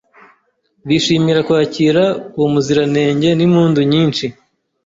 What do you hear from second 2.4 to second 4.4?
muziranenge n’impundu nyinshi